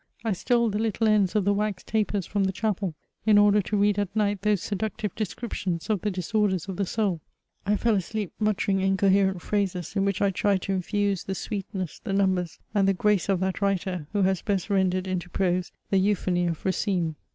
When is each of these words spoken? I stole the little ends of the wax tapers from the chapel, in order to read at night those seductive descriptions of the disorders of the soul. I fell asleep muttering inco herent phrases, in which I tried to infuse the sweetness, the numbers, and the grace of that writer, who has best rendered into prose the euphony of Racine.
I 0.25 0.31
stole 0.33 0.71
the 0.71 0.79
little 0.79 1.07
ends 1.07 1.35
of 1.35 1.45
the 1.45 1.53
wax 1.53 1.83
tapers 1.83 2.25
from 2.25 2.45
the 2.45 2.51
chapel, 2.51 2.95
in 3.27 3.37
order 3.37 3.61
to 3.61 3.77
read 3.77 3.99
at 3.99 4.15
night 4.15 4.41
those 4.41 4.63
seductive 4.63 5.13
descriptions 5.13 5.91
of 5.91 6.01
the 6.01 6.09
disorders 6.09 6.67
of 6.67 6.77
the 6.77 6.87
soul. 6.87 7.21
I 7.67 7.77
fell 7.77 7.93
asleep 7.93 8.31
muttering 8.39 8.79
inco 8.79 9.11
herent 9.11 9.41
phrases, 9.41 9.95
in 9.95 10.03
which 10.03 10.19
I 10.19 10.31
tried 10.31 10.63
to 10.63 10.73
infuse 10.73 11.25
the 11.25 11.35
sweetness, 11.35 11.99
the 12.03 12.13
numbers, 12.13 12.57
and 12.73 12.87
the 12.87 12.95
grace 12.95 13.29
of 13.29 13.41
that 13.41 13.61
writer, 13.61 14.07
who 14.11 14.23
has 14.23 14.41
best 14.41 14.71
rendered 14.71 15.05
into 15.05 15.29
prose 15.29 15.71
the 15.91 15.97
euphony 15.99 16.47
of 16.47 16.65
Racine. 16.65 17.13